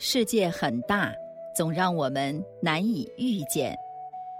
[0.00, 1.12] 世界很大，
[1.52, 3.74] 总让我们难以遇见；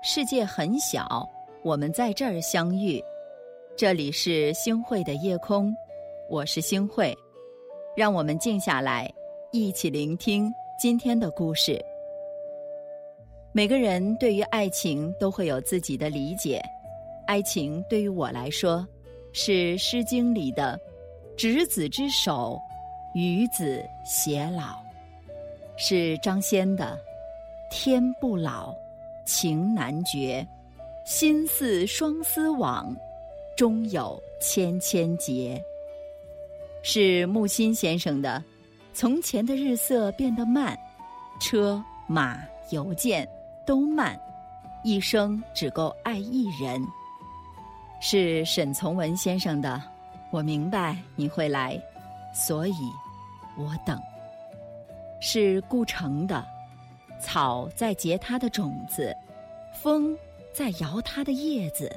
[0.00, 1.28] 世界很小，
[1.64, 3.02] 我们在这儿相遇。
[3.76, 5.74] 这里是星汇的夜空，
[6.28, 7.12] 我是星汇，
[7.96, 9.12] 让我们静下来，
[9.50, 11.84] 一起聆听今天的故事。
[13.50, 16.62] 每个人对于爱情都会有自己的理解，
[17.26, 18.86] 爱情对于我来说，
[19.32, 20.78] 是《诗经》里的
[21.36, 22.56] “执子之手，
[23.14, 24.78] 与子偕老”。
[25.82, 27.00] 是张先的
[27.72, 28.76] “天不老，
[29.24, 30.46] 情难绝，
[31.06, 32.94] 心似双丝网，
[33.56, 35.58] 终有千千结”。
[36.84, 38.44] 是木心先生的
[38.92, 40.78] “从前的日色变得慢，
[41.40, 43.26] 车马邮件
[43.64, 44.20] 都慢，
[44.84, 46.78] 一生只够爱一人”。
[48.02, 49.82] 是沈从文先生的
[50.30, 51.80] “我明白你会来，
[52.34, 52.74] 所以
[53.56, 53.98] 我等”。
[55.20, 56.44] 是顾城的，
[57.20, 59.14] 草在结它的种子，
[59.80, 60.16] 风
[60.52, 61.90] 在摇它的叶子。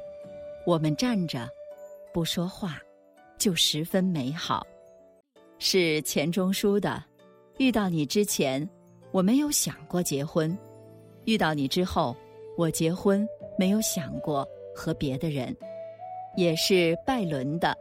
[0.66, 1.48] 我们站着，
[2.14, 2.80] 不说话，
[3.38, 4.66] 就十分美好。
[5.60, 7.04] 是钱钟书的，
[7.58, 8.68] 遇到你之前，
[9.12, 10.54] 我没有想过结婚；
[11.26, 12.16] 遇到你之后，
[12.58, 15.56] 我结婚没有想过和别的人。
[16.36, 17.78] 也是拜伦的，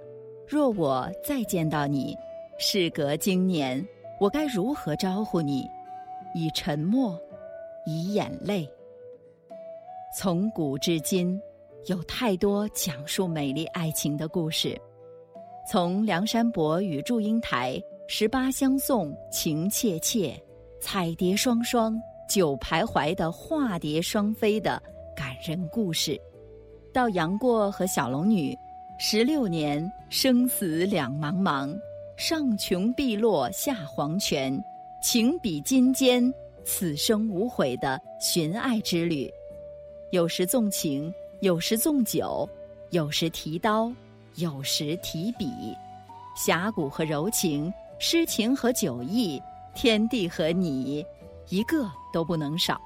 [0.47, 2.17] 若我再见到你，
[2.59, 3.85] 事隔经年。
[4.23, 5.69] 我该如何招呼你？
[6.33, 7.20] 以沉默，
[7.84, 8.70] 以眼泪。
[10.17, 11.42] 从古至今，
[11.87, 14.81] 有太多讲述美丽爱情的故事。
[15.69, 20.41] 从梁山伯与祝英台十八相送情切切，
[20.81, 24.81] 彩蝶双双久徘徊的化蝶双飞的
[25.17, 26.17] 感人故事，
[26.95, 28.57] 到杨过和小龙女
[29.01, 31.77] 十六年生死两茫茫。
[32.23, 34.56] 上穷碧落下黄泉，
[35.03, 36.33] 情比金坚，
[36.64, 39.29] 此生无悔的寻爱之旅。
[40.13, 42.48] 有时纵情，有时纵酒，
[42.91, 43.92] 有时提刀，
[44.36, 45.77] 有时提笔。
[46.36, 49.42] 侠骨和柔情，诗情和酒意，
[49.75, 51.05] 天地和你，
[51.48, 52.80] 一个都不能少。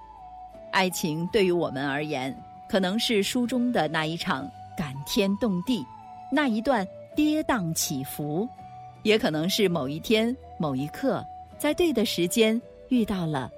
[0.73, 2.35] 爱情对于我们而言，
[2.71, 5.85] 可能是书中的那一场感天动地，
[6.33, 8.49] 那一段跌宕起伏。
[9.07, 11.25] 也可能是某一天、某一刻，
[11.57, 13.49] 在对的时间遇到了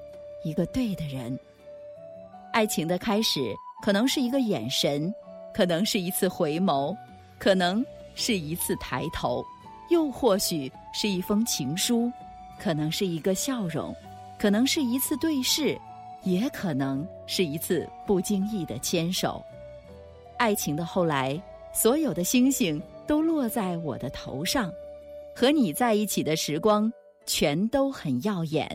[0.45, 1.37] 一个对的人。
[2.53, 3.41] 爱情的开始，
[3.83, 5.11] 可能是一个眼神，
[5.55, 6.95] 可能是一次回眸，
[7.39, 7.83] 可能
[8.15, 9.43] 是一次抬头，
[9.89, 12.13] 又或许是一封情书，
[12.59, 13.97] 可能是一个笑容，
[14.39, 15.81] 可能是一次对视，
[16.25, 19.43] 也可能是一次不经意的牵手。
[20.37, 21.41] 爱情的后来，
[21.73, 24.71] 所有的星星都落在我的头上。
[25.41, 26.93] 和你在一起的时光，
[27.25, 28.67] 全都很耀眼。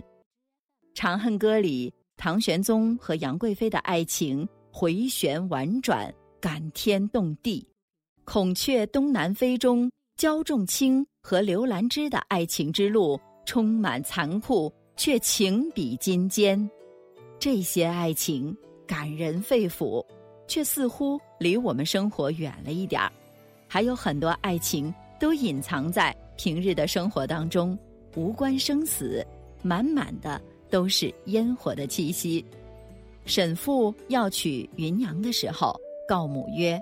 [0.97, 6.09] 《长恨歌》里，唐玄宗和杨贵妃的爱情回旋婉转，
[6.39, 7.59] 感天动地；
[8.23, 16.57] 《孔雀东南飞》中，焦仲卿和刘兰芝的爱情之路充满残酷，却情比金坚。
[17.37, 18.55] 这些爱情
[18.87, 20.01] 感人肺腑，
[20.47, 23.11] 却似乎离我们生活远了一点儿。
[23.67, 26.15] 还有很多爱情都隐藏在。
[26.37, 27.77] 平日的生活当中，
[28.15, 29.25] 无关生死，
[29.61, 32.43] 满满的都是烟火的气息。
[33.25, 35.73] 沈父要娶芸娘的时候，
[36.07, 36.81] 告母曰：“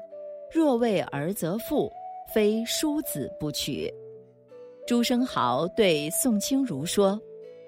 [0.51, 1.91] 若为儿则父，
[2.33, 3.93] 非叔子不娶。”
[4.87, 7.19] 朱生豪对宋清如说：“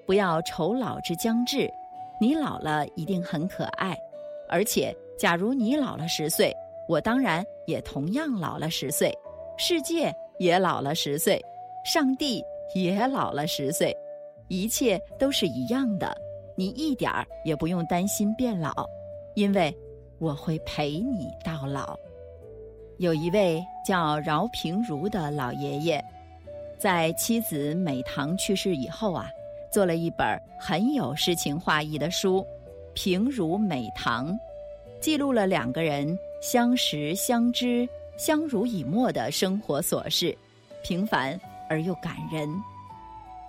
[0.07, 1.69] 不要愁老之将至，
[2.19, 3.95] 你老了一定很可爱，
[4.49, 6.51] 而且假如你老了十岁，
[6.89, 9.15] 我当然也同样老了十岁，
[9.57, 11.39] 世界也老了十岁。”
[11.83, 13.95] 上帝也老了十岁，
[14.47, 16.15] 一切都是一样的，
[16.55, 18.87] 你一点儿也不用担心变老，
[19.35, 19.75] 因为
[20.17, 21.97] 我会陪你到老。
[22.99, 26.03] 有一位叫饶平如的老爷爷，
[26.77, 29.29] 在妻子美棠去世以后啊，
[29.71, 30.25] 做了一本
[30.57, 32.39] 很有诗情画意的书
[32.93, 34.31] 《平如美棠》，
[35.01, 40.37] 记录了两个人相识、相知、相濡以沫的生活琐事，
[40.81, 41.37] 平凡。
[41.69, 42.49] 而又感人。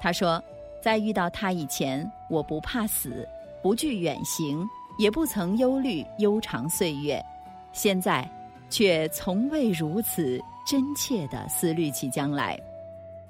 [0.01, 0.43] 他说，
[0.83, 3.29] 在遇到他以前，我不怕死，
[3.63, 4.67] 不惧远行，
[4.99, 7.25] 也不曾忧虑悠长岁月。
[7.73, 8.29] 现在，
[8.69, 12.59] 却从未如此真切地思虑起将来。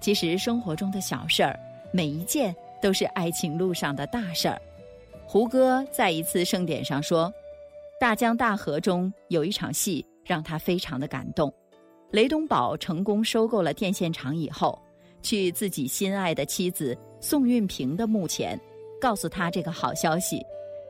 [0.01, 1.59] 其实，生活中的小事儿，
[1.93, 4.61] 每一件都是爱情路上的大事儿。
[5.27, 7.29] 胡歌在一次盛典上说，
[7.99, 11.53] 《大江大河》中有一场戏让他非常的感动。
[12.15, 14.81] 雷东宝成功收购了电线厂以后，
[15.21, 18.57] 去自己心爱的妻子宋运平的墓前，
[19.01, 20.41] 告诉他这个好消息，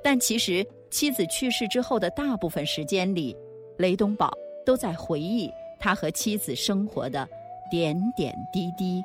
[0.02, 3.34] 但其实妻子去世之后的大部分时间里，
[3.78, 4.36] 雷东宝
[4.66, 5.50] 都在回忆
[5.80, 7.26] 他和妻子生活的
[7.70, 9.02] 点点滴滴。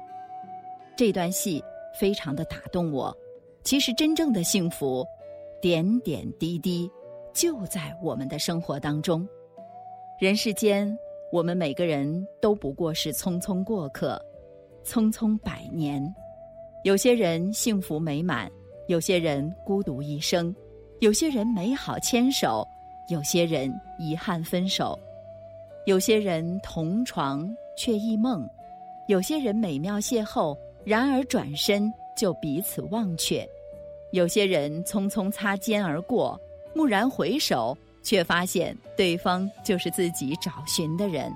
[0.97, 1.63] 这段戏
[1.97, 3.15] 非常的打动我。
[3.63, 5.07] 其实真正的幸福，
[5.61, 6.91] 点点滴滴，
[7.33, 9.25] 就在我们的生活当中。
[10.19, 10.97] 人世间，
[11.31, 14.19] 我们每个人都不过是匆匆过客，
[14.83, 16.03] 匆匆百年。
[16.83, 18.49] 有些人幸福美满，
[18.87, 20.55] 有些人孤独一生，
[20.99, 22.67] 有些人美好牵手，
[23.09, 24.97] 有些人遗憾分手，
[25.85, 27.47] 有些人同床
[27.77, 28.49] 却异梦，
[29.07, 33.47] 有些人美妙邂逅，然而转身就彼此忘却。
[34.11, 36.39] 有些人匆匆擦肩而过，
[36.73, 41.31] 蓦然回首，却发现对方就是自己找寻的人。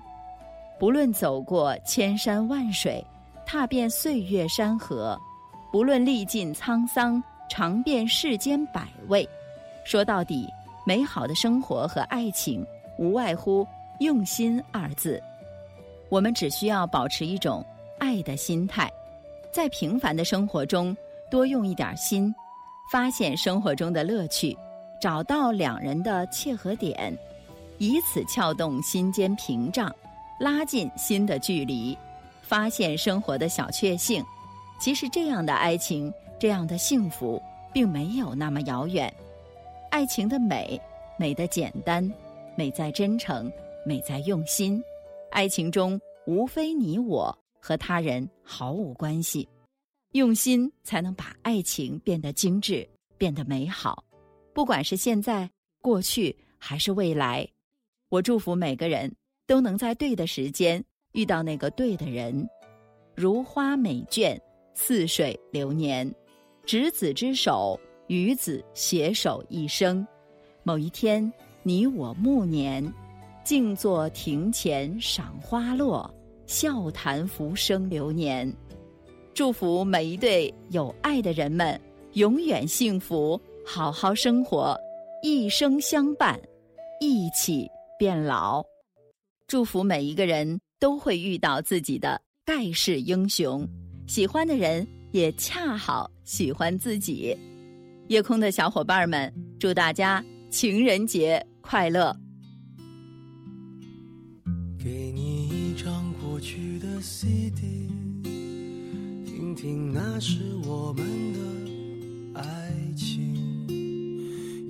[0.79, 3.05] 不论走过千山万水，
[3.45, 5.19] 踏遍岁月山河，
[5.71, 9.27] 不论历尽沧桑，尝遍世间百味，
[9.85, 10.49] 说到底，
[10.85, 12.65] 美好的生活和爱情，
[12.97, 13.65] 无外乎
[13.99, 15.21] 用心二字。
[16.09, 17.65] 我们只需要保持一种
[17.99, 18.91] 爱的心态，
[19.51, 20.95] 在平凡的生活中
[21.29, 22.33] 多用一点心。
[22.91, 24.55] 发现生活中的乐趣，
[25.03, 27.13] 找到两人的切合点，
[27.77, 29.93] 以此撬动心间屏障，
[30.39, 31.97] 拉近心的距离，
[32.41, 34.23] 发现生活的小确幸。
[34.79, 36.09] 其实这样的爱情，
[36.39, 39.13] 这样的幸福，并没有那么遥远。
[39.91, 40.79] 爱情的美，
[41.19, 42.09] 美的简单，
[42.55, 43.51] 美在真诚，
[43.85, 44.81] 美在用心。
[45.31, 49.45] 爱情中无非你我，和他人毫无关系。
[50.13, 54.01] 用心才能把爱情变得精致，变得美好。
[54.53, 55.49] 不管是现在、
[55.81, 57.47] 过去还是未来，
[58.09, 59.11] 我祝福每个人
[59.47, 60.83] 都能在对的时间
[61.13, 62.47] 遇到那个对的人。
[63.15, 64.39] 如花美眷，
[64.75, 66.09] 似水流年，
[66.65, 70.05] 执子之手，与子携手一生。
[70.63, 71.31] 某一天，
[71.63, 72.93] 你我暮年，
[73.43, 76.11] 静坐庭前赏花落，
[76.45, 78.51] 笑谈浮生流年。
[79.33, 81.79] 祝福每一对有爱的人们
[82.13, 84.77] 永远幸福，好好生活，
[85.21, 86.39] 一生相伴，
[86.99, 87.67] 一起
[87.97, 88.63] 变老。
[89.47, 93.67] 祝福每一个人都会遇到自己的盖世英雄，
[94.07, 97.35] 喜欢的人也恰好喜欢自己。
[98.09, 102.15] 夜空的小伙伴们，祝大家情人节快乐！
[104.77, 107.89] 给你一张过去的 CD。
[109.25, 113.32] 听听，那是我们的爱情。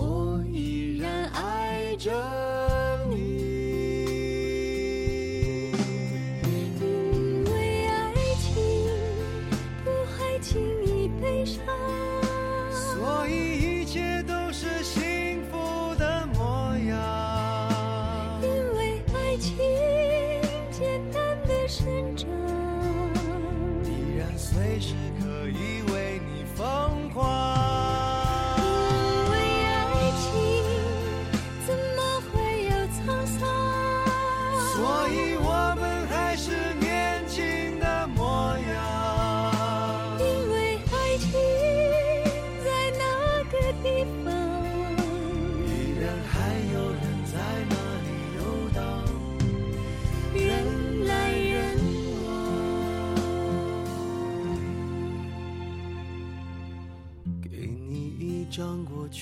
[0.00, 2.89] 我依然爱着。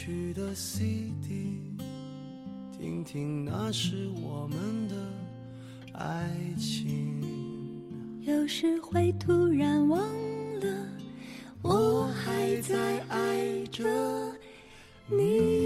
[0.09, 1.61] 去的 CD，
[2.73, 4.97] 听听那是我们的
[5.93, 7.21] 爱情。
[8.23, 10.01] 有时会突然忘
[10.61, 10.89] 了，
[11.61, 13.85] 我还在爱着
[15.09, 15.58] 你。